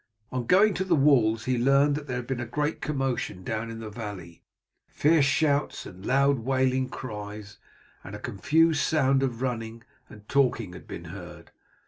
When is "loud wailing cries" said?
5.85-7.59